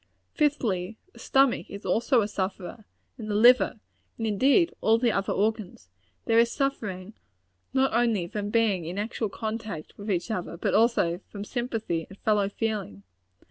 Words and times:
Fifthly 0.33 0.97
the 1.13 1.19
stomach 1.19 1.69
is 1.69 1.85
also 1.85 2.21
a 2.23 2.27
sufferer 2.27 2.85
and 3.19 3.29
the 3.29 3.35
liver; 3.35 3.79
and, 4.17 4.25
indeed, 4.25 4.73
all 4.81 4.97
the 4.97 5.11
other 5.11 5.31
organs. 5.31 5.89
There 6.25 6.39
is 6.39 6.51
suffering, 6.51 7.13
not 7.71 7.93
only 7.93 8.25
from 8.25 8.49
being 8.49 8.85
in 8.85 8.97
actual 8.97 9.29
contact 9.29 9.95
with 9.99 10.09
each 10.09 10.31
other, 10.31 10.57
but 10.57 10.73
also 10.73 11.19
from 11.29 11.43
sympathy 11.45 12.07
and 12.09 12.17
fellow 12.17 12.49
feeling. 12.49 13.03